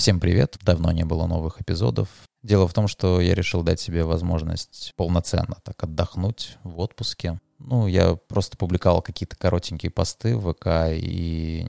[0.00, 0.56] Всем привет!
[0.62, 2.08] Давно не было новых эпизодов.
[2.42, 7.38] Дело в том, что я решил дать себе возможность полноценно так отдохнуть в отпуске.
[7.58, 11.66] Ну, я просто публиковал какие-то коротенькие посты в ВК, и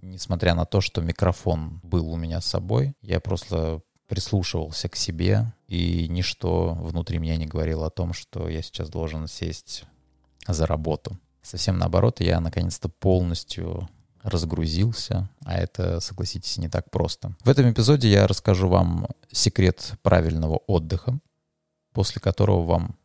[0.00, 5.52] несмотря на то, что микрофон был у меня с собой, я просто прислушивался к себе,
[5.66, 9.86] и ничто внутри меня не говорило о том, что я сейчас должен сесть
[10.46, 11.18] за работу.
[11.42, 13.88] Совсем наоборот, я наконец-то полностью
[14.22, 17.34] разгрузился, а это, согласитесь, не так просто.
[17.44, 21.18] В этом эпизоде я расскажу вам секрет правильного отдыха,
[21.92, 22.96] после которого вам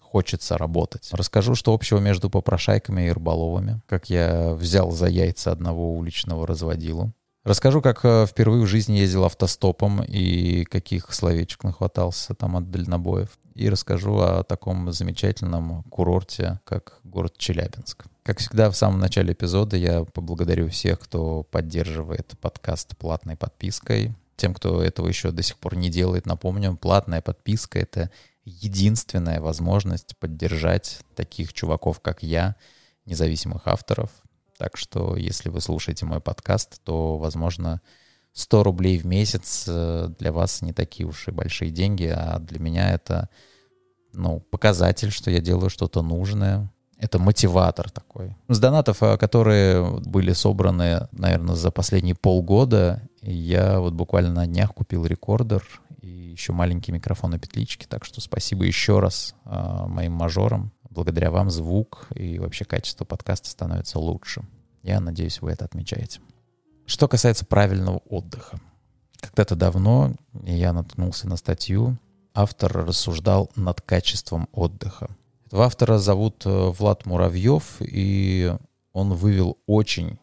[0.00, 1.08] хочется работать.
[1.12, 7.12] Расскажу, что общего между попрошайками и рыболовами, как я взял за яйца одного уличного разводилу.
[7.44, 13.28] Расскажу, как э, впервые в жизни ездил автостопом и каких словечек нахватался там от дальнобоев.
[13.54, 18.06] И расскажу о таком замечательном курорте, как город Челябинск.
[18.26, 24.16] Как всегда, в самом начале эпизода я поблагодарю всех, кто поддерживает подкаст платной подпиской.
[24.34, 28.10] Тем, кто этого еще до сих пор не делает, напомню, платная подписка— это
[28.44, 32.56] единственная возможность поддержать таких чуваков, как я,
[33.04, 34.10] независимых авторов.
[34.58, 37.80] Так что, если вы слушаете мой подкаст, то, возможно,
[38.32, 42.58] 100 рублей в месяц э, для вас не такие уж и большие деньги, а для
[42.58, 43.28] меня это
[44.12, 48.34] ну, показатель, что я делаю что-то нужное, это мотиватор такой.
[48.48, 54.74] С донатов, э, которые были собраны, наверное, за последние полгода, я вот буквально на днях
[54.74, 55.62] купил рекордер
[56.00, 57.86] и еще маленький микрофон и петлички.
[57.86, 60.72] Так что спасибо еще раз э, моим мажорам.
[60.88, 64.42] Благодаря вам звук и вообще качество подкаста становится лучше.
[64.82, 66.20] Я надеюсь, вы это отмечаете.
[66.86, 68.58] Что касается правильного отдыха.
[69.20, 70.14] Когда-то давно
[70.44, 71.98] я наткнулся на статью.
[72.32, 75.08] Автор рассуждал над качеством отдыха.
[75.46, 78.52] Этого автора зовут э, Влад Муравьев, и
[78.92, 80.18] он вывел очень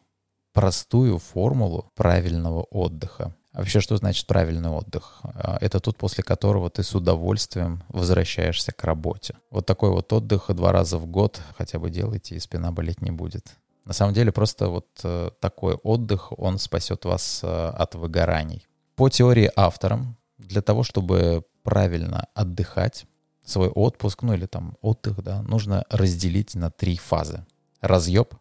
[0.54, 3.34] простую формулу правильного отдыха.
[3.54, 5.22] А вообще, что значит правильный отдых?
[5.24, 9.36] А, это тот, после которого ты с удовольствием возвращаешься к работе.
[9.52, 13.12] Вот такой вот отдых два раза в год хотя бы делайте, и спина болеть не
[13.12, 13.56] будет.
[13.86, 18.66] На самом деле, просто вот э, такой отдых, он спасет вас э, от выгораний.
[18.96, 23.06] По теории авторам, для того, чтобы правильно отдыхать,
[23.44, 27.46] свой отпуск, ну или там отдых, да, нужно разделить на три фазы.
[27.82, 28.34] Разъеб,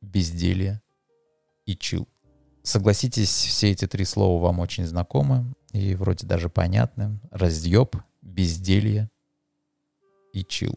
[0.00, 0.82] безделье
[1.64, 2.08] и чил.
[2.62, 7.20] Согласитесь, все эти три слова вам очень знакомы и вроде даже понятны.
[7.30, 9.10] Разъеб, безделье
[10.32, 10.74] и чил.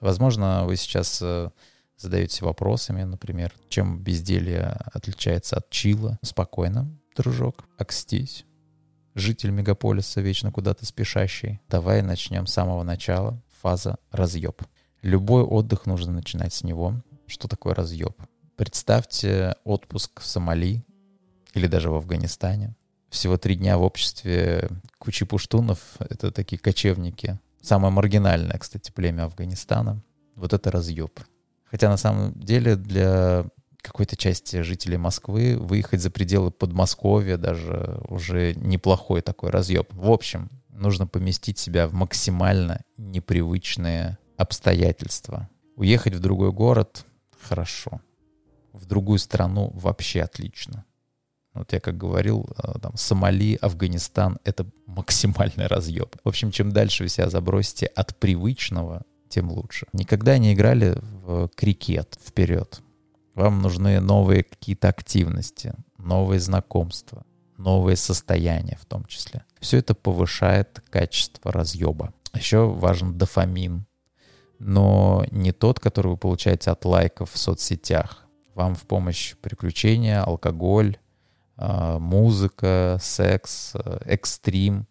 [0.00, 1.50] Возможно, вы сейчас э,
[1.96, 6.18] задаетесь вопросами, например, чем безделье отличается от чила.
[6.22, 8.44] Спокойно, дружок, окстись
[9.14, 11.60] житель мегаполиса, вечно куда-то спешащий.
[11.68, 13.40] Давай начнем с самого начала.
[13.60, 14.62] Фаза разъеб.
[15.02, 17.02] Любой отдых нужно начинать с него.
[17.26, 18.16] Что такое разъеб?
[18.56, 20.84] Представьте отпуск в Сомали
[21.54, 22.74] или даже в Афганистане.
[23.08, 25.78] Всего три дня в обществе кучи пуштунов.
[25.98, 27.38] Это такие кочевники.
[27.60, 30.02] Самое маргинальное, кстати, племя Афганистана.
[30.36, 31.18] Вот это разъеб.
[31.64, 33.46] Хотя на самом деле для
[33.82, 39.92] какой-то части жителей Москвы выехать за пределы Подмосковья даже уже неплохой такой разъеб.
[39.92, 45.48] В общем, нужно поместить себя в максимально непривычные обстоятельства.
[45.76, 47.04] Уехать в другой город—
[47.40, 48.00] хорошо.
[48.72, 50.84] В другую страну вообще отлично.
[51.52, 56.14] Вот я как говорил, э, там, Сомали, Афганистан— это максимальный разъеб.
[56.22, 59.86] В общем, чем дальше вы себя забросите от привычного, тем лучше.
[59.92, 62.80] Никогда не играли в крикет вперед.
[63.34, 67.24] Вам нужны новые какие-то активности, новые знакомства,
[67.56, 69.44] новые состояния в том числе.
[69.60, 72.12] Все это повышает качество разъеба.
[72.34, 73.86] Еще важен дофамин,
[74.58, 78.26] но не тот, который вы получаете от лайков в соцсетях.
[78.54, 80.98] Вам в помощь приключения, алкоголь,
[81.56, 84.86] а, музыка, секс, э, экстрим.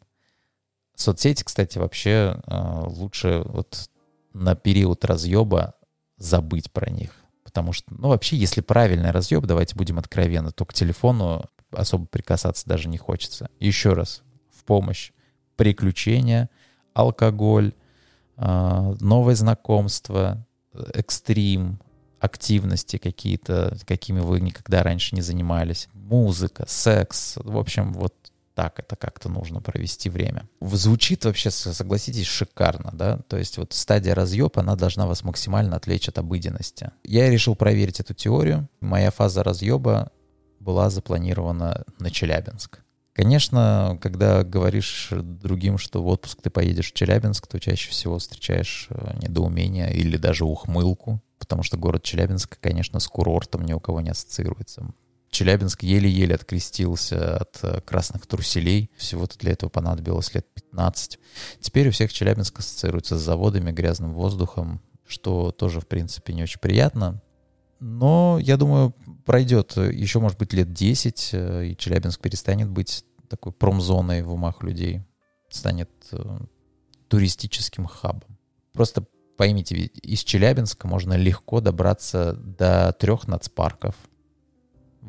[0.96, 3.90] Соцсети, кстати, вообще а, лучше вот
[4.34, 5.76] на период разъеба
[6.18, 7.12] забыть про них.
[7.50, 12.68] Потому что, ну, вообще, если правильный разъеб, давайте будем откровенны, то к телефону особо прикасаться
[12.68, 13.50] даже не хочется.
[13.60, 14.22] Еще раз,
[14.56, 15.12] в помощь
[15.56, 16.52] приключения,
[16.94, 17.74] алкоголь,
[18.38, 20.46] э, новое знакомство,
[20.94, 21.80] экстрим,
[22.20, 28.14] активности какие-то, какими вы никогда раньше не занимались, музыка, секс, в общем, вот
[28.60, 30.50] так это как-то нужно провести время.
[30.60, 33.20] Звучит вообще, согласитесь, шикарно, да?
[33.30, 36.92] То есть вот стадия разъеба, она должна вас максимально отвлечь от обыденности.
[37.06, 38.68] Я решил проверить эту теорию.
[38.82, 40.12] Моя фаза разъеба
[40.60, 42.82] была запланирована на Челябинск.
[43.14, 48.88] Конечно, когда говоришь другим, что в отпуск ты поедешь в Челябинск, то чаще всего встречаешь
[48.90, 54.02] э, недоумение или даже ухмылку, потому что город Челябинск, конечно, с курортом ни у кого
[54.02, 54.92] не ассоциируется
[55.30, 58.92] Челябинск еле-еле открестился от э, красных труселей.
[58.98, 61.20] Всего-то для этого понадобилось лет 15.
[61.60, 66.60] Теперь у всех Челябинск ассоциируется с заводами, грязным воздухом, что тоже, в принципе, не очень
[66.60, 67.22] приятно.
[67.80, 68.94] Но, я думаю,
[69.26, 74.64] пройдет еще, может быть, лет 10, э, и Челябинск перестанет быть такой промзоной в умах
[74.64, 75.02] людей.
[75.50, 76.40] Станет э,
[77.08, 78.38] туристическим хабом.
[78.74, 79.06] Просто
[79.38, 83.96] поймите, из Челябинска можно легко добраться до трех нацпарков.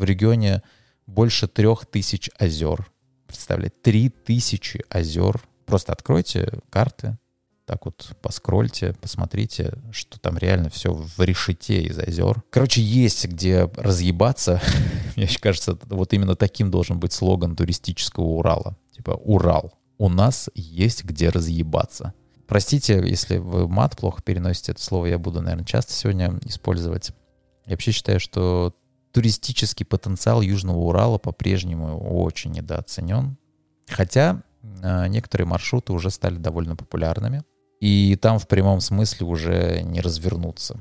[0.00, 0.62] В регионе
[1.06, 2.90] больше трех тысяч озер.
[3.26, 5.42] Представляете, три тысячи озер.
[5.66, 7.18] Просто откройте карты,
[7.66, 12.42] так вот поскрольте, посмотрите, что там реально все в решете из озер.
[12.48, 14.62] Короче, есть где разъебаться.
[15.16, 18.78] Мне кажется, вот именно таким должен быть слоган туристического Урала.
[18.92, 22.14] Типа «Урал, у нас есть где разъебаться».
[22.48, 27.10] Простите, если вы мат плохо переносите это слово, я буду, наверное, часто сегодня использовать.
[27.66, 28.74] Я вообще считаю, что
[29.12, 33.36] туристический потенциал Южного Урала по-прежнему очень недооценен.
[33.88, 37.42] Хотя э, некоторые маршруты уже стали довольно популярными.
[37.80, 40.80] И там в прямом смысле уже не развернуться.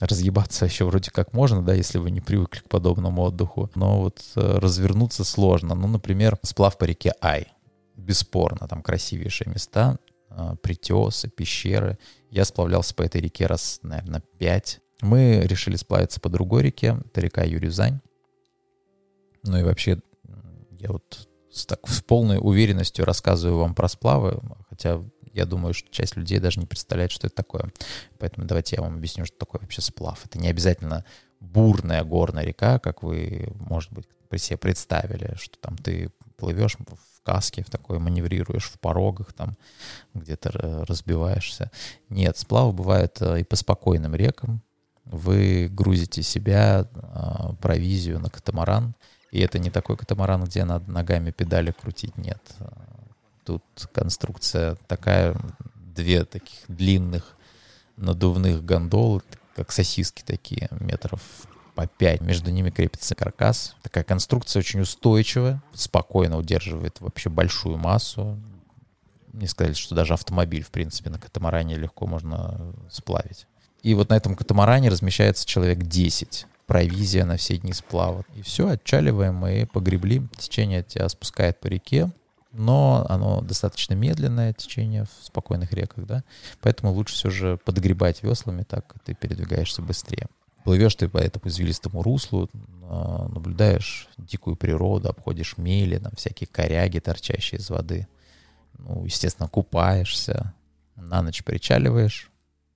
[0.00, 3.70] Разъебаться еще вроде как можно, да, если вы не привыкли к подобному отдыху.
[3.74, 5.74] Но вот э, развернуться сложно.
[5.74, 7.48] Ну, например, сплав по реке Ай.
[7.96, 9.98] Бесспорно, там красивейшие места,
[10.30, 11.98] э, притесы, пещеры.
[12.30, 14.80] Я сплавлялся по этой реке раз, наверное, пять.
[15.00, 18.00] Мы решили сплавиться по другой реке, это река Юрюзань.
[19.42, 20.00] Ну и вообще,
[20.78, 25.02] я вот с, так, с полной уверенностью рассказываю вам про сплавы, хотя
[25.32, 27.72] я думаю, что часть людей даже не представляет, что это такое.
[28.18, 30.24] Поэтому давайте я вам объясню, что такое вообще сплав.
[30.24, 31.04] Это не обязательно
[31.40, 37.22] бурная горная река, как вы, может быть, при себе представили, что там ты плывешь в
[37.22, 39.56] каске, в такой маневрируешь в порогах, там
[40.14, 41.70] где-то разбиваешься.
[42.08, 44.62] Нет, сплавы бывают э, и по спокойным рекам.
[45.04, 48.94] Вы грузите себя, э, провизию на катамаран,
[49.30, 52.40] и это не такой катамаран, где надо ногами педали крутить, нет.
[53.44, 55.36] Тут конструкция такая,
[55.74, 57.36] две таких длинных
[57.96, 59.22] надувных гондолы,
[59.54, 61.20] как сосиски такие, метров
[61.74, 62.20] по 5.
[62.20, 63.76] Между ними крепится каркас.
[63.82, 68.38] Такая конструкция очень устойчивая, спокойно удерживает вообще большую массу.
[69.32, 73.46] Не сказать, что даже автомобиль, в принципе, на катамаране легко можно сплавить.
[73.84, 76.46] И вот на этом катамаране размещается человек 10.
[76.66, 78.24] Провизия на все дни сплава.
[78.34, 80.26] И все, отчаливаем мы погребли.
[80.38, 82.10] Течение тебя спускает по реке
[82.56, 86.24] но оно достаточно медленное течение в спокойных реках, да,
[86.60, 90.28] поэтому лучше все же подгребать веслами, так ты передвигаешься быстрее.
[90.62, 92.48] Плывешь ты по этому извилистому руслу,
[92.84, 98.06] а, наблюдаешь дикую природу, обходишь мели, там всякие коряги, торчащие из воды.
[98.78, 100.54] Ну, естественно, купаешься,
[100.96, 102.30] на ночь причаливаешь.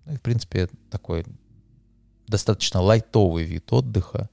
[0.08, 1.24] Ну, и, в принципе, такой
[2.26, 4.30] достаточно лайтовый вид отдыха.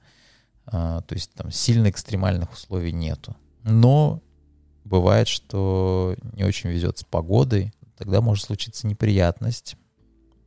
[0.64, 3.36] А, то есть там сильно экстремальных условий нету.
[3.62, 4.22] Но
[4.84, 9.76] бывает, что не очень везет с погодой, тогда может случиться неприятность,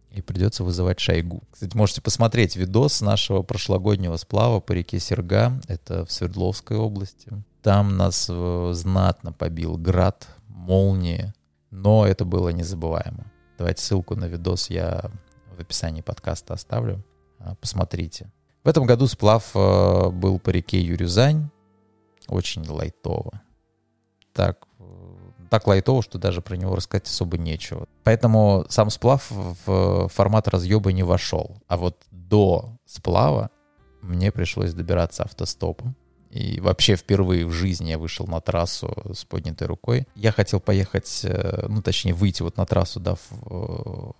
[0.10, 1.44] и придется вызывать шайгу.
[1.52, 7.32] Кстати, можете посмотреть видос нашего прошлогоднего сплава по реке Серга, это в Свердловской области.
[7.62, 11.32] Там нас э, знатно побил град, молнии,
[11.70, 13.32] но это было незабываемо.
[13.60, 15.12] Давайте ссылку на видос я
[15.56, 17.04] в описании подкаста оставлю.
[17.38, 18.32] А, посмотрите.
[18.64, 21.50] В этом году сплав э, был по реке Юрюзань.
[22.28, 23.42] Очень лайтово
[24.40, 24.68] так,
[25.50, 27.88] так лайтово, что даже про него рассказать особо нечего.
[28.06, 31.58] Поэтому сам сплав в формат разъеба не вошел.
[31.68, 33.50] А вот до сплава
[34.01, 35.98] мне пришлось добираться автостопом.
[36.29, 40.07] И вообще впервые в жизни я вышел на трассу с поднятой рукой.
[40.15, 44.15] Я хотел поехать, э, ну точнее выйти вот на трассу, да, в, в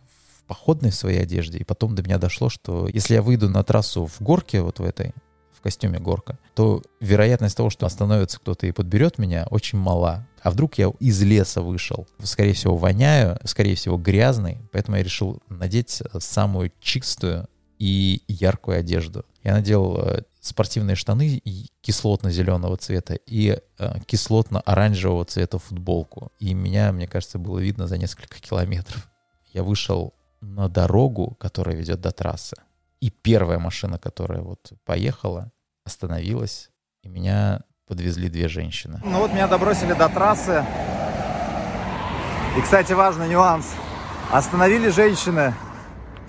[0.48, 1.60] походной своей одежде.
[1.60, 4.84] И потом до меня дошло, что если я выйду на трассу в горке вот в
[4.84, 5.14] этой,
[5.54, 10.26] в костюме горка, то вероятность того, что остановится кто-то и подберет меня, очень мала.
[10.42, 12.08] А вдруг я из леса вышел?
[12.24, 14.58] Скорее всего, воняю, скорее всего, грязный.
[14.72, 17.48] Поэтому я решил надеть самую чистую
[17.78, 19.26] и яркую одежду.
[19.44, 21.42] Я надел э, спортивные штаны
[21.82, 26.32] кислотно-зеленого цвета и э, кислотно-оранжевого цвета футболку.
[26.40, 29.10] И меня, мне кажется, было видно за несколько километров.
[29.54, 32.56] Я вышел на дорогу, которая ведет до трассы.
[33.02, 35.52] И первая машина, которая вот поехала,
[35.86, 36.70] остановилась,
[37.02, 39.02] и меня подвезли две женщины.
[39.04, 40.66] Ну вот меня добросили до трассы.
[42.58, 43.66] И, кстати, важный нюанс.
[44.32, 45.54] Остановили женщины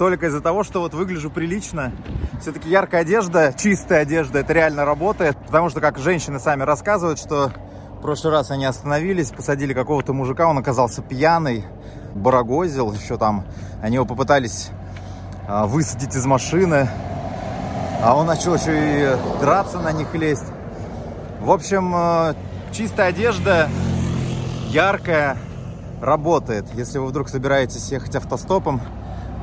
[0.00, 1.92] только из-за того, что вот выгляжу прилично.
[2.40, 5.36] Все-таки яркая одежда, чистая одежда, это реально работает.
[5.44, 7.52] Потому что, как женщины сами рассказывают, что
[7.98, 11.66] в прошлый раз они остановились, посадили какого-то мужика, он оказался пьяный,
[12.14, 13.44] барагозил еще там.
[13.82, 14.70] Они его попытались
[15.46, 16.88] а, высадить из машины.
[18.02, 20.46] А он начал еще и драться на них лезть.
[21.40, 22.34] В общем, э,
[22.72, 23.68] чистая одежда,
[24.68, 25.36] яркая,
[26.00, 26.64] работает.
[26.72, 28.80] Если вы вдруг собираетесь ехать автостопом,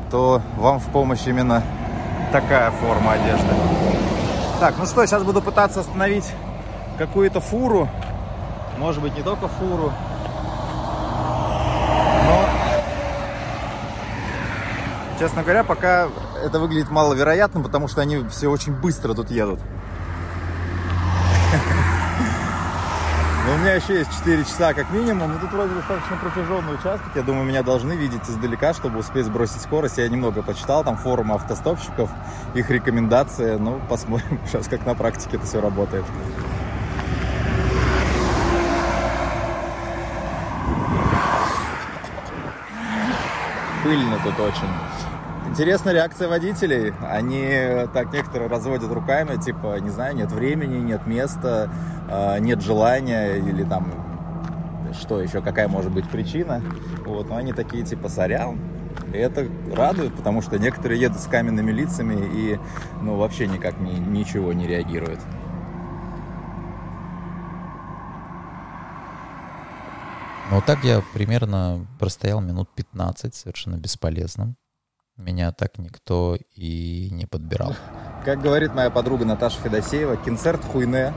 [0.09, 1.63] то вам в помощь именно
[2.31, 3.47] такая форма одежды.
[4.59, 6.31] Так, ну что, сейчас буду пытаться остановить
[6.97, 7.87] какую-то фуру.
[8.77, 9.91] Может быть, не только фуру.
[12.25, 12.45] Но,
[15.19, 16.07] честно говоря, пока
[16.43, 19.59] это выглядит маловероятным, потому что они все очень быстро тут едут.
[23.57, 25.35] У меня еще есть 4 часа как минимум.
[25.35, 27.07] И тут вроде достаточно протяженный участок.
[27.15, 29.97] Я думаю, меня должны видеть издалека, чтобы успеть сбросить скорость.
[29.97, 32.09] Я немного почитал там форумы автостопщиков,
[32.53, 33.55] их рекомендации.
[33.55, 36.05] Ну, посмотрим сейчас, как на практике это все работает.
[43.83, 45.16] Пыльно тут очень.
[45.57, 46.93] Интересная реакция водителей.
[47.01, 47.49] Они
[47.91, 51.71] так некоторые разводят руками, типа, не знаю, нет времени, нет места,
[52.07, 53.91] а, нет желания или там
[54.93, 56.61] что еще, какая может быть причина.
[57.03, 58.59] Вот, но они такие типа сорян.
[59.11, 62.59] И это радует, потому что некоторые едут с каменными лицами и
[63.01, 65.21] ну, вообще никак ни, ничего не реагируют.
[70.51, 74.55] Ну, так я примерно простоял минут 15 совершенно бесполезным.
[75.17, 77.73] Меня так никто и не подбирал.
[78.23, 81.11] Как говорит моя подруга Наташа Федосеева, концерт хуйне.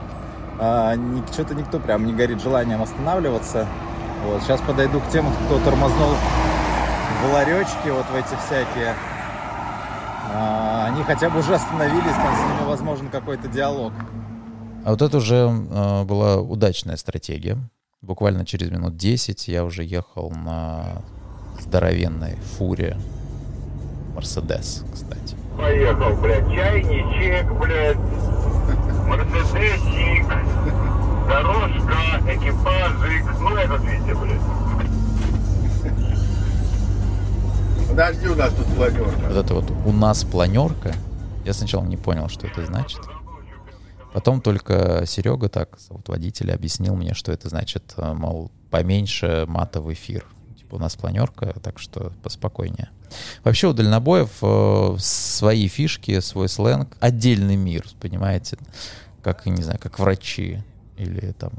[0.58, 0.94] А,
[1.32, 3.66] что-то никто прям не горит желанием останавливаться.
[4.24, 6.08] Вот, сейчас подойду к тем, кто тормознул
[7.22, 8.94] в ларечке, вот в эти всякие.
[10.32, 13.92] А, они хотя бы уже остановились, там с ними возможен какой-то диалог.
[14.86, 17.58] А вот это уже э, была удачная стратегия.
[18.00, 21.02] Буквально через минут 10 я уже ехал на
[21.60, 22.96] здоровенной фуре
[24.20, 25.34] Мерседес, кстати.
[25.56, 27.96] Поехал, блядь, чайничек, блядь,
[29.06, 30.26] Мерседесик,
[31.26, 34.40] дорожка, экипажик, ну этот видите, блядь.
[37.88, 39.26] Подожди, у нас тут планерка.
[39.26, 40.92] Вот это вот у нас планерка.
[41.46, 43.00] Я сначала не понял, что это значит.
[44.12, 49.90] Потом только Серега, так, вот водитель, объяснил мне, что это значит, мол, поменьше мата в
[49.90, 50.26] эфир.
[50.70, 52.90] У нас планерка, так что поспокойнее.
[53.44, 58.58] Вообще у дальнобоев э, свои фишки, свой сленг, отдельный мир, понимаете?
[59.22, 60.62] Как, не знаю, как врачи
[60.96, 61.52] или там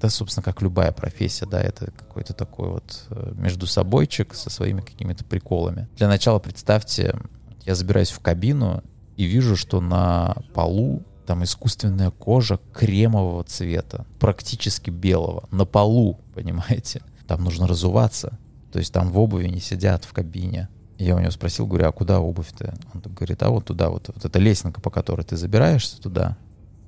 [0.00, 4.82] да, собственно, как любая профессия, да, это какой-то такой вот э, между собойчик со своими
[4.82, 5.88] какими-то приколами.
[5.96, 7.18] Для начала представьте,
[7.64, 8.82] я забираюсь в кабину
[9.16, 17.02] и вижу, что на полу там искусственная кожа кремового цвета, практически белого, на полу, понимаете?
[17.26, 18.38] Там нужно разуваться,
[18.74, 20.68] то есть там в обуви не сидят в кабине.
[20.98, 22.74] Я у него спросил, говорю, а куда обувь-то?
[22.92, 26.36] Он говорит, а вот туда, вот, вот эта лесенка, по которой ты забираешься туда,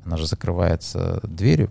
[0.04, 1.70] она же закрывается дверью.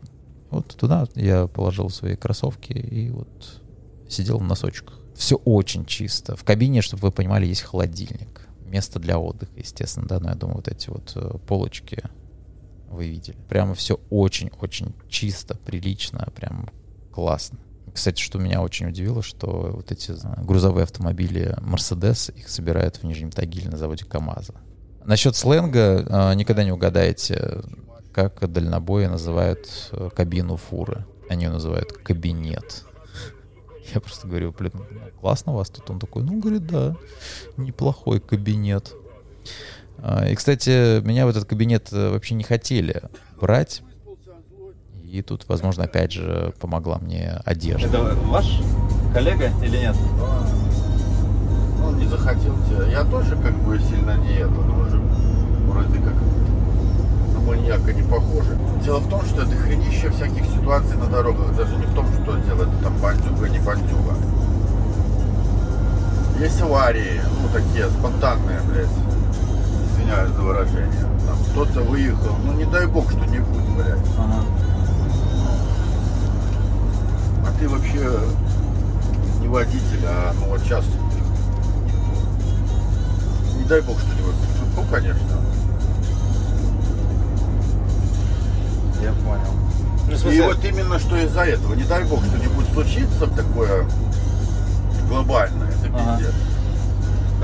[0.51, 3.61] Вот туда я положил свои кроссовки и вот
[4.07, 5.01] сидел в носочках.
[5.17, 6.37] Все очень чисто.
[6.37, 8.47] В кабине, чтобы вы понимали, есть холодильник.
[8.61, 12.01] Место для отдыха, естественно, да, но я думаю, вот эти вот э, полочки
[12.87, 13.35] вы видели.
[13.49, 16.69] Прямо все очень-очень чисто, прилично, прям
[17.11, 17.59] классно.
[17.95, 20.11] Кстати, что меня очень удивило, что вот эти
[20.43, 24.53] грузовые автомобили Mercedes, их собирают в Нижнем Тагиле на заводе КАМАЗа.
[25.05, 27.61] Насчет сленга а, никогда не угадаете,
[28.11, 31.05] как дальнобои называют э, кабину фуры.
[31.29, 32.83] Они ее называют кабинет.
[33.93, 34.73] Я просто говорю, блин,
[35.21, 35.89] классно у вас тут.
[35.89, 36.97] Он такой, ну, говорит, да,
[37.55, 38.91] неплохой кабинет.
[39.99, 43.03] А, и, кстати, меня в этот кабинет э, вообще не хотели
[43.39, 43.83] брать,
[45.15, 47.87] и тут, возможно, опять же помогла мне одежда.
[47.87, 48.59] Это ваш
[49.13, 49.95] коллега или нет?
[51.85, 52.85] Он не захотел тебя.
[52.87, 54.99] Я тоже как бы сильно не это, но уже
[55.67, 56.13] вроде как
[57.33, 58.57] на маньяка не похоже.
[58.83, 61.55] Дело в том, что это хренище всяких ситуаций на дорогах.
[61.55, 64.15] Даже не в том, что делать там бандюга, не бандюга.
[66.41, 68.89] Есть аварии, ну такие спонтанные, блядь.
[69.93, 71.09] Извиняюсь за выражение.
[71.25, 73.99] Там кто-то выехал, ну не дай бог что-нибудь, блядь.
[74.19, 74.43] Ага
[77.59, 78.19] ты вообще
[79.41, 80.85] не водитель, а ну вот сейчас
[83.57, 84.35] не дай бог что-нибудь.
[84.75, 85.41] Ну, конечно.
[89.01, 89.53] Я понял.
[90.07, 90.37] Ну, смысле...
[90.37, 93.87] И вот именно что из-за этого, не дай бог что-нибудь случится такое
[95.09, 96.17] глобальное, это ага.
[96.17, 96.33] пиздец.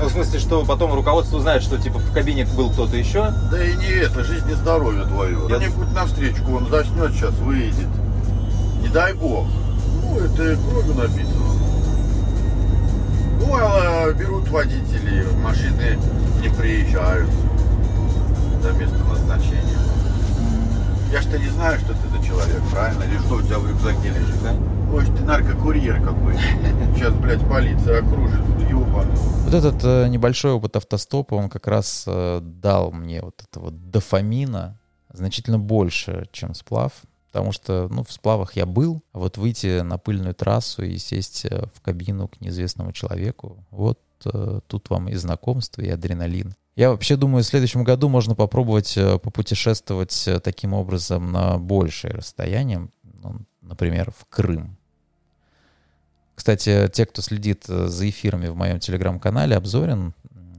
[0.00, 3.32] Ну, в смысле, что потом руководство узнает, что типа в кабине был кто-то еще?
[3.50, 5.38] Да и не это, жизнь и здоровье твое.
[5.48, 5.56] Я...
[5.56, 7.88] Кто-нибудь навстречу, он заснет сейчас, выйдет.
[8.80, 9.46] Не дай бог.
[10.12, 11.44] Ну, это кровью написано.
[13.40, 15.98] Ну, а берут водители, машины
[16.42, 17.30] не приезжают
[18.62, 19.78] до места назначения.
[21.10, 23.02] Я что не знаю, что ты за человек, правильно?
[23.04, 24.52] Или что у тебя в рюкзаке лежит, да?
[24.52, 26.34] Может, ты наркокурьер какой
[26.94, 29.16] Сейчас, блядь, полиция окружит, ебаный.
[29.16, 34.78] Вот этот э, небольшой опыт автостопа, он как раз э, дал мне вот этого дофамина
[35.10, 36.92] значительно больше, чем сплав.
[37.32, 41.46] Потому что, ну, в сплавах я был, а вот выйти на пыльную трассу и сесть
[41.46, 46.54] э, в кабину к неизвестному человеку, вот э, тут вам и знакомство, и адреналин.
[46.76, 52.12] Я вообще думаю, в следующем году можно попробовать э, попутешествовать э, таким образом на большее
[52.12, 52.90] расстояние,
[53.22, 54.76] ну, например, в Крым.
[56.34, 60.12] Кстати, те, кто следит за эфирами в моем телеграм-канале Обзорин,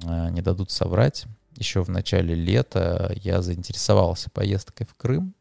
[0.03, 1.25] э, не дадут соврать.
[1.55, 5.35] Еще в начале лета я заинтересовался поездкой в Крым.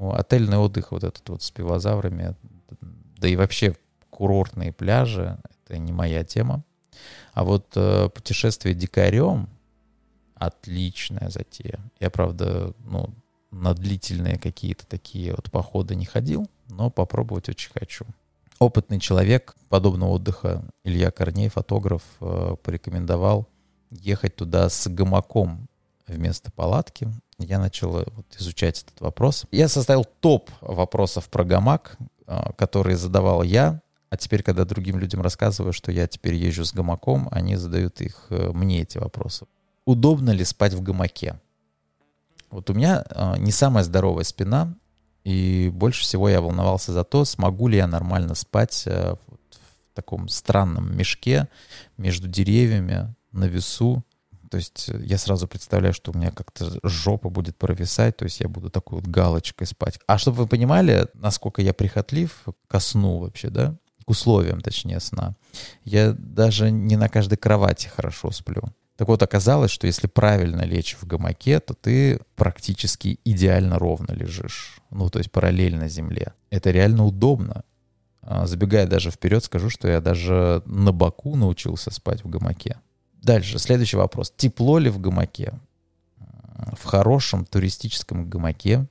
[0.00, 2.34] Ну, отельный отдых вот этот вот с пивозаврами,
[3.16, 3.76] да и вообще
[4.10, 6.64] курортные пляжи, это не моя тема.
[7.32, 9.48] А вот э, путешествие дикарем
[10.34, 11.78] отличная затея.
[12.00, 13.14] Я, правда, ну,
[13.50, 18.04] на длительные какие-то такие вот походы не ходил, но попробовать очень хочу.
[18.58, 23.48] Опытный человек подобного отдыха, Илья Корней, фотограф, э, порекомендовал
[23.90, 25.68] ехать туда с гамаком
[26.06, 27.08] вместо палатки
[27.38, 29.44] я начал э, вот изучать этот вопрос.
[29.50, 31.96] Я составил топ вопросов про гамак,
[32.26, 33.80] э, которые задавал я.
[34.10, 38.26] А теперь, когда другим людям рассказываю, что я теперь езжу с гамаком, они задают их
[38.30, 39.46] э, мне эти вопросы.
[39.84, 41.40] Удобно ли спать в гамаке?
[42.50, 43.04] Вот у меня
[43.38, 44.74] не самая здоровая спина,
[45.24, 49.18] и больше всего я волновался за то, смогу ли я нормально спать в
[49.92, 51.48] таком странном мешке
[51.96, 54.04] между деревьями на весу
[54.54, 58.38] то есть э, я сразу представляю, что у меня как-то жопа будет провисать, то есть
[58.38, 59.98] я буду такой вот галочкой спать.
[60.06, 62.30] А чтобы вы понимали, насколько я прихотлив
[62.68, 63.74] ко сну вообще, да,
[64.06, 65.34] к условиям, точнее, сна,
[65.82, 68.62] я даже не на каждой кровати хорошо сплю.
[68.96, 74.78] Так вот, оказалось, что если правильно лечь в гамаке, то ты практически идеально ровно лежишь.
[74.90, 76.32] Ну, то есть параллельно земле.
[76.50, 77.64] Это реально удобно.
[78.22, 82.76] А, забегая даже вперед, скажу, что я даже на боку научился спать в гамаке.
[83.24, 84.32] Дальше, следующий вопрос.
[84.36, 85.54] Тепло ли в гамаке?
[86.72, 88.86] В хорошем туристическом гамаке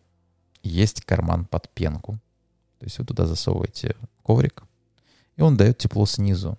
[0.63, 2.13] есть карман под пенку.
[2.79, 4.63] То есть вы туда засовываете коврик,
[5.35, 6.57] и он дает тепло снизу.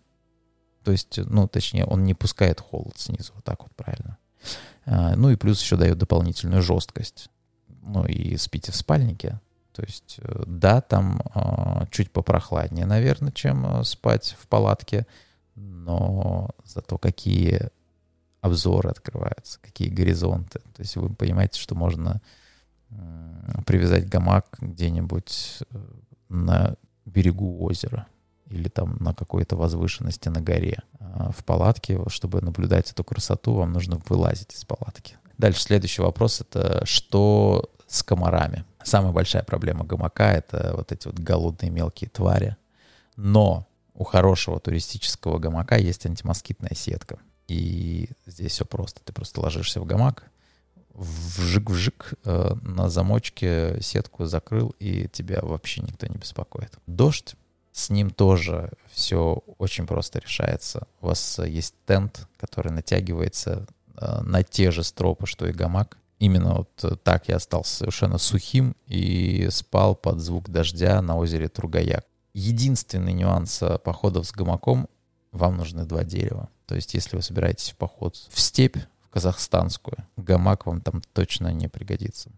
[0.84, 4.18] То есть, ну, точнее, он не пускает холод снизу, вот так вот правильно.
[4.86, 7.28] А, ну и плюс еще дает дополнительную жесткость.
[7.82, 9.40] Ну и спите в спальнике.
[9.72, 15.06] То есть, э, да, там э, чуть попрохладнее, наверное, чем э, спать в палатке
[15.54, 17.70] но зато какие
[18.40, 20.60] обзоры открываются, какие горизонты.
[20.74, 22.20] То есть вы понимаете, что можно
[23.66, 25.78] привязать гамак где-нибудь э,
[26.28, 28.06] на берегу озера
[28.50, 30.78] или там на какой-то возвышенности на горе.
[31.00, 35.16] А в палатке, чтобы наблюдать эту красоту, вам нужно вылазить из палатки.
[35.38, 38.64] Дальше следующий вопрос— это что с комарами?
[38.82, 42.56] Самая большая проблема гамака— это вот эти вот голодные мелкие твари.
[43.16, 47.18] Но у хорошего туристического гамака есть антимоскитная сетка.
[47.46, 49.00] И здесь все просто.
[49.04, 50.24] Ты просто ложишься в гамак,
[50.94, 56.72] вжик-вжик, э, на замочке сетку закрыл, и тебя вообще никто не беспокоит.
[56.86, 57.34] Дождь,
[57.72, 60.86] с ним тоже все очень просто решается.
[61.00, 65.98] У вас есть тент, который натягивается э, на те же стропы, что и гамак.
[66.20, 72.06] Именно вот так я остался совершенно сухим и спал под звук дождя на озере Тругаяк.
[72.34, 74.88] Единственный нюанс э, походов с гамаком—
[75.32, 76.48] вам нужны два дерева.
[76.66, 81.52] То есть если вы собираетесь в поход в степь, в казахстанскую, гамак вам там точно
[81.52, 82.30] не пригодится.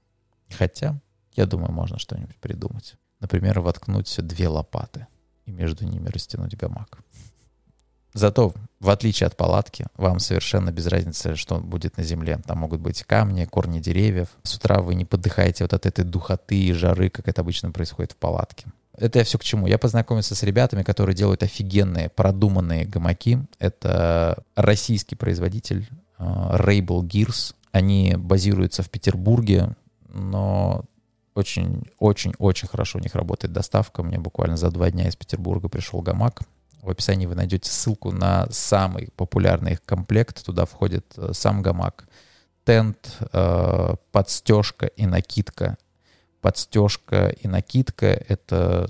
[0.50, 1.00] Хотя,
[1.34, 2.94] я думаю, можно что-нибудь придумать.
[3.20, 5.06] Например, воткнуть две лопаты
[5.46, 6.98] и между ними растянуть гамак.
[8.12, 12.40] Зато, в отличие от палатки, вам совершенно без разницы, что будет на земле.
[12.46, 14.28] Там могут быть камни, корни деревьев.
[14.42, 18.12] С утра вы не подыхаете вот от этой духоты и жары, как это обычно происходит
[18.12, 18.66] в палатке.
[18.98, 19.66] Это я все к чему?
[19.66, 23.40] Я познакомился с ребятами, которые делают офигенные, продуманные гамаки.
[23.58, 27.54] Это российский производитель uh, Rabel Gears.
[27.72, 29.76] Они базируются в Петербурге,
[30.08, 30.84] но
[31.34, 34.02] очень-очень-очень хорошо у них работает доставка.
[34.02, 36.40] Мне буквально за два дня из Петербурга пришел гамак.
[36.80, 40.44] В описании вы найдете ссылку на самый популярный их комплект.
[40.44, 42.08] Туда входит э, сам гамак,
[42.64, 45.76] тент, э, подстежка и накидка
[46.46, 48.88] подстежка и накидка— это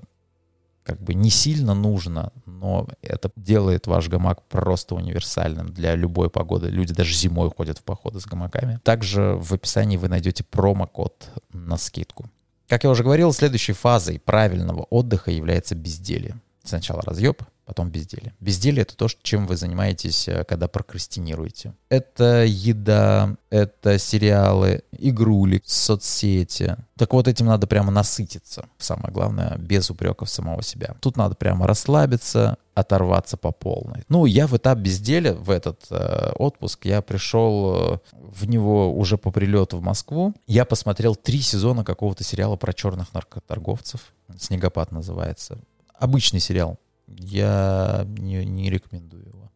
[0.83, 6.69] как бы не сильно нужно, но это делает ваш гамак просто универсальным для любой погоды.
[6.69, 8.79] Люди даже зимой ходят в походы с гамаками.
[8.85, 12.29] Также в описании вы найдете промокод на скидку.
[12.69, 16.39] Как я уже говорил, следующей фазой правильного отдыха является безделье.
[16.63, 18.33] Сначала разъеб, потом безделье.
[18.41, 21.75] Безделье— это то, чем вы занимаетесь, э, когда прокрастинируете.
[21.89, 26.77] Это еда, это сериалы, игрули, соцсети.
[26.97, 28.67] Так вот, этим надо прямо насытиться.
[28.79, 30.95] Самое главное, без упреков самого себя.
[31.01, 34.05] Тут надо прямо расслабиться, оторваться по полной.
[34.09, 39.19] Ну, я в этап безделия, в этот э, отпуск, я пришел э, в него уже
[39.19, 40.35] по прилету в Москву.
[40.47, 44.13] Я посмотрел три сезона какого-то сериала про черных наркоторговцев.
[44.39, 45.59] «Снегопад» называется.
[45.99, 49.53] Обычный сериал я не, не рекомендую его.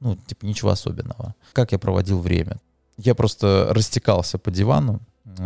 [0.00, 1.34] Ну, типа, ничего особенного.
[1.52, 2.60] Как я проводил время?
[2.96, 5.00] Я просто растекался по дивану,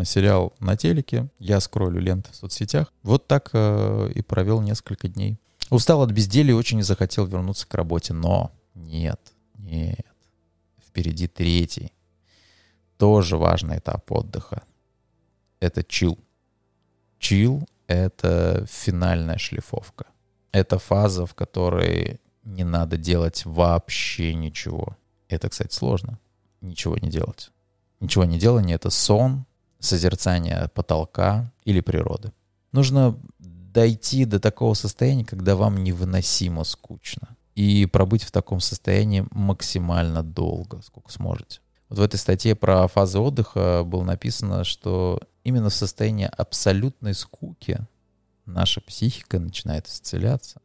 [0.05, 2.92] сериал на телеке, я скроллю ленты в соцсетях.
[3.03, 5.38] Вот так э, и провел несколько дней.
[5.70, 9.20] Устал от безделия и очень захотел вернуться к работе, но нет,
[9.59, 10.07] нет.
[10.87, 11.92] Впереди третий,
[12.96, 14.62] тоже важный этап отдыха.
[15.61, 16.18] Это чил.
[17.18, 20.07] Чил— это финальная шлифовка.
[20.52, 24.96] Это фаза, в которой не надо делать вообще ничего.
[25.28, 26.18] Это, кстати, сложно.
[26.61, 27.50] Ничего не делать.
[28.00, 29.44] Ничего не делание— это сон,
[29.78, 32.32] созерцание потолка или природы.
[32.72, 37.37] Нужно дойти до такого состояния, когда вам невыносимо скучно.
[37.54, 41.61] И пробыть в таком состоянии максимально долго, сколько сможете.
[41.88, 47.78] Вот в этой статье про фазы отдыха было написано, что именно в состоянии абсолютной скуки
[48.46, 50.61] наша психика начинает исцеляться.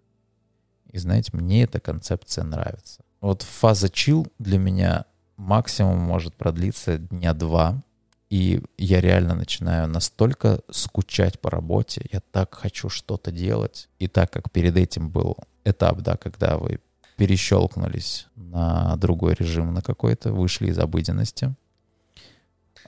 [0.92, 3.02] И знаете, мне эта концепция нравится.
[3.22, 5.06] Вот фаза чил для меня
[5.38, 7.82] максимум может продлиться дня два,
[8.30, 13.90] и я реально начинаю настолько скучать по работе, я так хочу что-то делать.
[14.00, 16.80] И так как перед этим был этап, да, когда вы
[17.18, 21.54] перещелкнулись на другой режим, на какой-то, вышли из обыденности,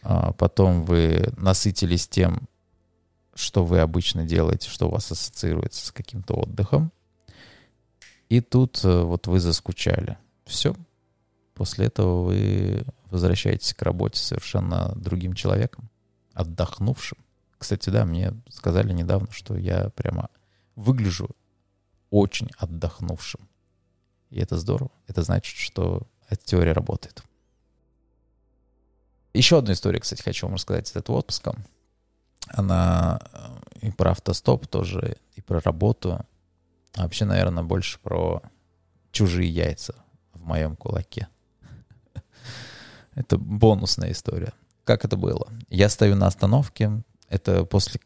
[0.02, 2.48] а потом вы насытились тем,
[3.36, 6.92] что вы обычно делаете, что у вас ассоциируется с каким-то отдыхом.
[8.30, 10.18] И тут э, вот вы заскучали.
[10.46, 10.76] Все.
[11.54, 15.90] После этого вы возвращаетесь к работе совершенно другим человеком,
[16.34, 17.18] отдохнувшим.
[17.58, 20.30] Кстати, да, мне сказали недавно, что я прямо
[20.76, 21.30] выгляжу
[22.10, 23.48] очень отдохнувшим.
[24.30, 24.92] И это здорово.
[25.08, 27.24] Это значит, что эта теория работает.
[29.34, 31.56] Еще одну историю, кстати, хочу вам рассказать из этого отпуска.
[32.48, 36.20] Она э, и про автостоп тоже, и про работу.
[36.96, 38.42] А вообще, наверное, больше про
[39.12, 39.96] чужие яйца
[40.34, 41.28] в моем кулаке.
[43.16, 44.54] Это бонусная история.
[44.84, 45.48] Как это было?
[45.70, 47.04] Я стою на остановке.
[47.30, 48.00] Это после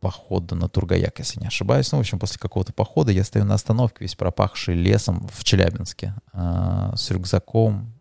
[0.00, 1.90] похода на Тургаяк, если не ошибаюсь.
[1.92, 6.14] Ну, в общем, после какого-то похода я стою на остановке, весь пропахший лесом в Челябинске,
[6.32, 7.92] а, с рюкзаком,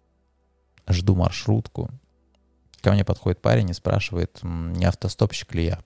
[0.88, 1.92] жду маршрутку.
[2.82, 5.80] Ко мне подходит парень и спрашивает, не автостопщик ли я.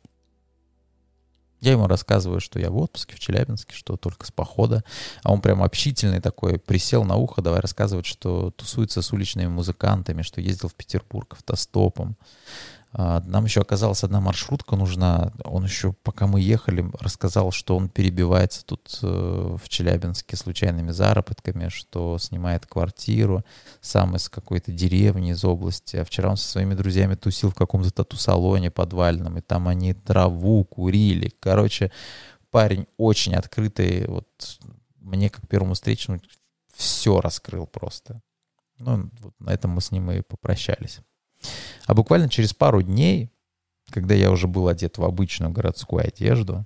[1.61, 4.83] Я ему рассказываю, что я в отпуске в Челябинске, что только с похода.
[5.23, 10.21] А он прям общительный такой, присел на ухо, давай рассказывать, что тусуется с уличными музыкантами,
[10.21, 12.17] что ездил в Петербург автостопом,
[12.97, 15.33] нам еще оказалась одна маршрутка нужна.
[15.43, 21.67] Он еще, пока мы ехали, рассказал, что он перебивается тут э, в Челябинске случайными заработками,
[21.67, 23.43] что снимает квартиру
[23.81, 25.97] сам из какой-то деревни, из области.
[25.97, 30.63] А вчера он со своими друзьями тусил в каком-то тату-салоне подвальном, и там они траву
[30.63, 31.33] курили.
[31.41, 31.91] Короче,
[32.49, 34.07] парень очень открытый.
[34.07, 34.27] Вот
[35.01, 36.21] мне, как первому встречному,
[36.73, 38.21] все раскрыл просто.
[38.79, 41.01] Ну, вот на этом мы с ним и попрощались.
[41.85, 43.31] А буквально через пару дней,
[43.89, 46.65] когда я уже был одет в обычную городскую одежду,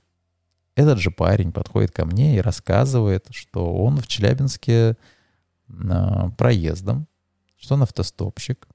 [0.75, 4.95] этот же парень подходит ко мне и рассказывает, что он в Челябинске
[5.67, 7.07] э, проездом,
[7.57, 8.67] что он автостопщик,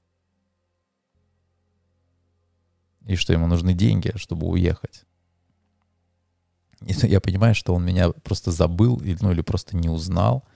[3.07, 5.05] и что ему нужны деньги, чтобы уехать.
[6.81, 10.43] И я понимаю, что он меня просто забыл, ну или просто не узнал—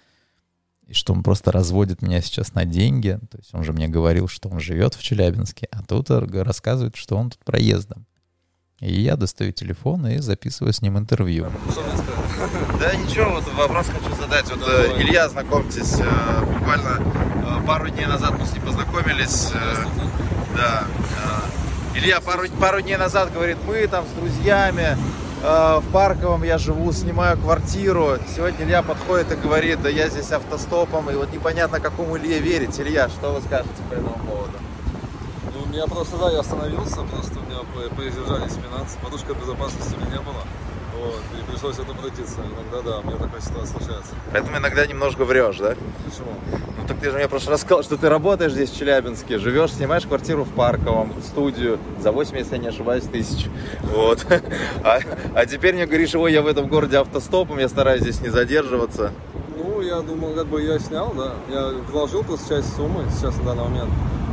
[0.90, 3.20] и что он просто разводит меня сейчас на деньги.
[3.30, 7.16] То есть он же мне говорил, что он живет в Челябинске, а тут рассказывает, что
[7.16, 8.08] он тут проездом.
[8.80, 11.52] И я достаю телефон и записываю с ним интервью.
[12.80, 14.50] Да ничего, вот вопрос хочу задать.
[14.50, 19.52] Вот э, Илья, знакомьтесь, э, буквально э, пару дней назад мы с ним познакомились.
[20.56, 20.86] Да.
[21.94, 24.98] Илья пару, пару дней назад говорит, мы там с друзьями
[25.42, 28.18] в Парковом я живу, снимаю квартиру.
[28.36, 32.78] Сегодня Илья подходит и говорит, да я здесь автостопом, и вот непонятно, какому Илье верить.
[32.80, 34.52] Илья, что вы скажете по этому поводу?
[35.54, 37.60] Ну, у меня просто, да, я остановился, просто у меня
[37.96, 40.44] поиздержались финансы, подушка безопасности у меня не было.
[41.00, 42.40] Вот, и пришлось это обратиться.
[42.40, 44.14] Иногда, да, у меня такая ситуация случается.
[44.32, 45.76] Поэтому иногда немножко врешь, да?
[46.06, 46.34] Почему?
[46.78, 49.38] Ну так ты же мне в прошлый раз сказал, что ты работаешь здесь в Челябинске,
[49.38, 53.48] живешь, снимаешь квартиру в Парковом, студию за 8, если я не ошибаюсь, тысяч.
[53.84, 54.26] Вот.
[54.84, 55.00] А,
[55.36, 59.12] а теперь мне говоришь, ой, я в этом городе автостопом, я стараюсь здесь не задерживаться.
[59.58, 61.34] Ну, я думал, как бы я снял, да.
[61.50, 63.90] Я вложил просто часть суммы сейчас на данный момент.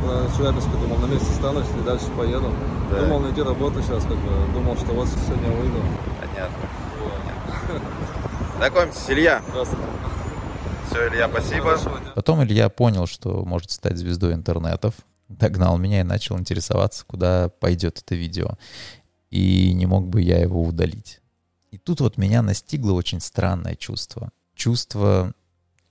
[0.07, 2.49] На Челябинске думал, на месте останусь и дальше поеду.
[2.89, 3.01] Да.
[3.01, 4.53] Думал найти работу сейчас, как бы.
[4.53, 5.83] Думал, что вот сегодня выйду.
[6.21, 6.69] Понятно.
[7.03, 7.81] Вот.
[8.57, 9.43] Знакомьтесь, Илья.
[9.49, 9.83] Здравствуйте.
[10.89, 11.77] Все, Илья, спасибо.
[12.15, 14.95] Потом Илья понял, что может стать звездой интернетов,
[15.27, 18.51] догнал меня и начал интересоваться, куда пойдет это видео.
[19.29, 21.19] И не мог бы я его удалить.
[21.71, 24.31] И тут вот меня настигло очень странное чувство.
[24.55, 25.33] Чувство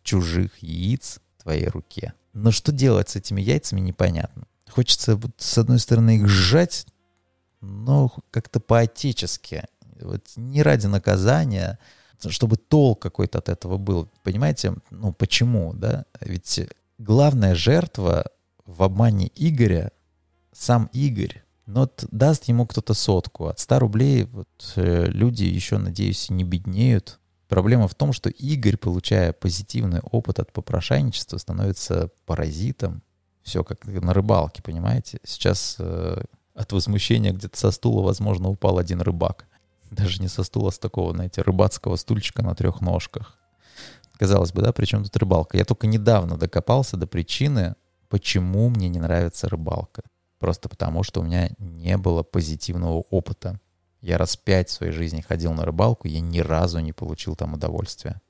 [0.02, 2.14] чужих яиц в твоей руке.
[2.36, 4.46] Но что делать с этими яйцами, непонятно.
[4.68, 6.86] Хочется с одной стороны их сжать,
[7.62, 9.64] но как-то по-отечески.
[10.02, 11.78] Вот не ради наказания,
[12.28, 14.10] чтобы толк какой-то от этого был.
[14.22, 16.04] Понимаете, ну почему, да?
[16.20, 16.60] Ведь
[16.98, 18.26] главная жертва
[18.66, 19.90] в обмане Игоря
[20.52, 21.42] сам Игорь.
[21.64, 23.46] Но вот даст ему кто-то сотку.
[23.46, 27.18] От 100 рублей вот, э, люди еще, надеюсь, не беднеют.
[27.48, 33.02] Проблема в том, что Игорь, получая позитивный опыт от попрошайничества, становится паразитом.
[33.42, 35.20] Все как на рыбалке, понимаете?
[35.22, 36.22] Сейчас э,
[36.54, 39.46] от возмущения где-то со стула, возможно, упал один рыбак.
[39.92, 43.38] Даже не со стула, а с такого, знаете, рыбацкого стульчика на трех ножках.
[44.18, 45.56] Казалось бы, да, при чем тут рыбалка?
[45.56, 47.76] Я только недавно докопался до причины,
[48.08, 50.02] почему мне не нравится рыбалка.
[50.40, 53.60] Просто потому, что у меня не было позитивного опыта.
[54.06, 57.54] Я раз пять в своей жизни ходил на рыбалку, я ни разу не получил там
[57.54, 58.22] удовольствия.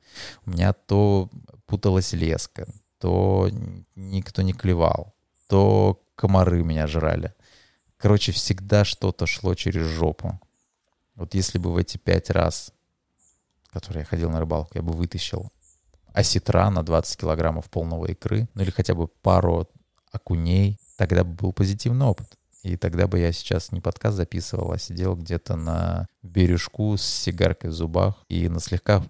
[0.47, 1.29] У меня то
[1.67, 2.67] путалась леска,
[2.99, 3.51] то
[3.95, 5.15] никто не клевал,
[5.49, 7.35] то комары меня жрали.
[7.99, 10.41] Короче, всегда что-то шло через жопу.
[11.15, 12.73] Вот если бы в эти пять раз,
[13.71, 15.53] которые я ходил на рыбалку, я бы вытащил
[16.15, 19.69] осетра на 20 килограммов полного икры, ну или хотя бы пару
[20.11, 22.36] окуней, тогда бы был позитивный опыт.
[22.66, 27.70] И тогда бы я сейчас не подкаст записывал, а сидел где-то на бережку с сигаркой
[27.70, 29.05] в зубах и на слегка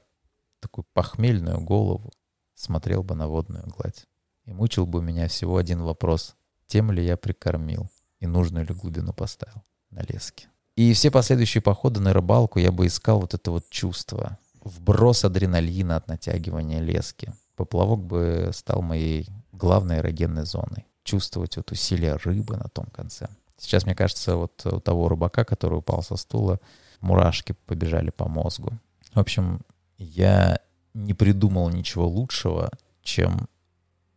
[0.61, 2.13] такую похмельную голову
[2.55, 4.05] смотрел бы на водную гладь.
[4.45, 6.37] И мучил бы меня всего один вопрос.
[6.67, 7.89] Тем ли я прикормил
[8.21, 10.49] и нужную ли глубину поставил на леске.
[10.75, 14.39] И все последующие походы на рыбалку я бы искал вот это вот чувство.
[14.61, 17.33] Вброс адреналина от натягивания лески.
[17.55, 20.85] Поплавок бы стал моей главной эрогенной зоной.
[21.05, 23.29] Чувствовать вот усилие рыбы на том конце.
[23.59, 26.61] Сейчас, мне кажется, вот у того рыбака, который упал со стула,
[27.01, 28.73] мурашки побежали по мозгу.
[29.15, 29.61] В общем,
[29.99, 30.61] я
[30.95, 32.71] не придумал ничего лучшего,
[33.03, 33.49] чем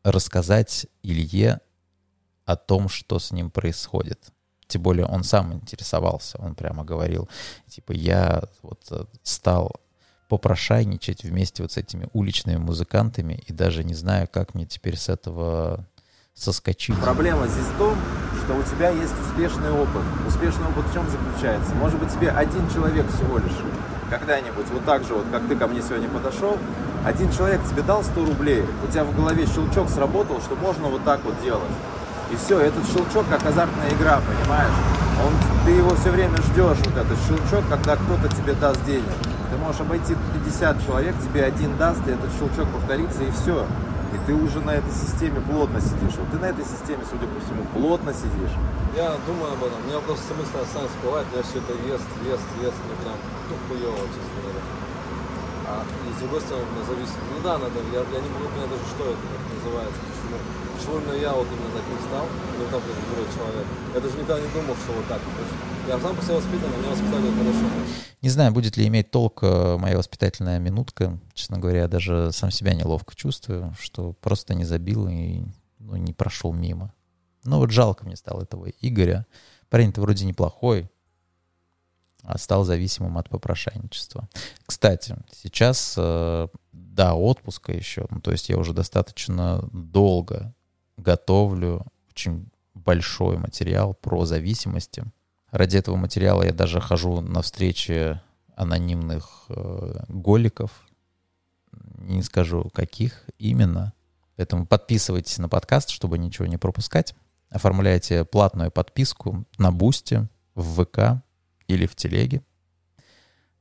[0.04, 1.60] рассказать Илье
[2.46, 4.32] о том, что с ним происходит.
[4.68, 7.28] Тем более он сам интересовался, он прямо говорил,
[7.68, 9.72] типа, я вот э, стал
[10.28, 15.10] попрошайничать вместе вот с этими уличными музыкантами и даже не знаю, как мне теперь с
[15.10, 15.88] этого
[16.42, 16.96] соскочить.
[17.00, 17.96] Проблема здесь в том,
[18.44, 20.02] что у тебя есть успешный опыт.
[20.28, 21.74] Успешный опыт в чем заключается?
[21.76, 23.58] Может быть, тебе один человек всего лишь
[24.10, 26.58] когда-нибудь, вот так же, вот как ты ко мне сегодня подошел,
[27.06, 31.04] один человек тебе дал 100 рублей, у тебя в голове щелчок сработал, что можно вот
[31.06, 31.72] так вот делать.
[32.32, 34.74] И все, этот щелчок как азартная игра, понимаешь?
[35.26, 35.34] Он,
[35.66, 39.04] ты его все время ждешь, вот этот щелчок, когда кто-то тебе даст денег.
[39.52, 43.66] Ты можешь обойти 50 человек, тебе один даст, и этот щелчок повторится, и все.
[44.10, 46.18] И ты уже на этой системе плотно сидишь.
[46.18, 48.56] Вот ты на этой системе, судя по всему, плотно сидишь.
[48.98, 49.78] Я думаю об этом.
[49.86, 53.18] У меня просто мысли сами всплывают, я все это ест, ест, ест, мне прям
[53.50, 54.62] ну, хуево, честно говоря.
[55.70, 57.22] А и с другой стороны, мне зависит.
[57.30, 60.38] Ну да, надо, я, я не могу понять даже, что это как называется, почему.
[60.74, 63.68] Почему именно я вот именно так не стал, вот так вот другой человек.
[63.94, 65.22] Я даже никогда не думал, что вот так.
[65.86, 68.09] Я сам по себе воспитан, меня воспитание хорошо.
[68.22, 71.18] Не знаю, будет ли иметь толк э, моя воспитательная минутка.
[71.34, 75.44] Честно говоря, я даже сам себя неловко чувствую, что просто не забил и
[75.80, 76.94] ну, не прошел мимо.
[77.46, 79.26] Но вот жалко мне стало этого Игоря.
[79.70, 80.90] Парень-то вроде неплохой,
[82.24, 84.28] а стал зависимым от попрошайничества.
[84.66, 90.54] Кстати, сейчас э, до отпуска еще, ну, то есть я уже достаточно долго
[90.98, 95.06] готовлю очень большой материал про зависимости.
[95.52, 98.20] Ради этого материала я даже хожу на встречи
[98.56, 100.72] анонимных э, голиков.
[101.98, 103.94] Не скажу, каких именно.
[104.36, 107.16] Поэтому подписывайтесь на подкаст, чтобы ничего не пропускать.
[107.50, 111.24] Оформляйте платную подписку на Boosty, в ВК
[111.68, 112.44] или в Телеге.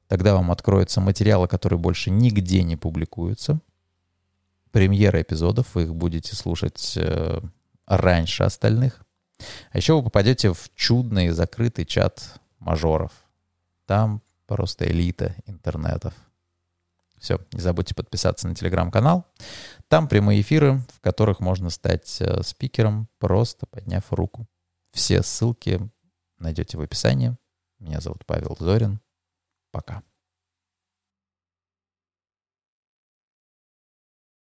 [0.08, 3.60] Тогда вам откроются материалы, которые больше нигде не публикуются.
[4.72, 7.40] Премьеры эпизодов, вы их будете слушать э,
[7.86, 9.04] раньше остальных.
[9.70, 13.12] А еще вы попадете в чудный закрытый чат мажоров.
[13.86, 16.14] Там просто элита интернетов.
[17.18, 19.26] Все, не забудьте подписаться на телеграм-канал.
[19.88, 24.46] Там прямые эфиры, в которых можно стать э, спикером, просто подняв руку.
[24.92, 25.80] Все ссылки
[26.38, 27.36] найдете в описании.
[27.80, 29.00] Меня зовут Павел Зорин.
[29.72, 30.02] Пока.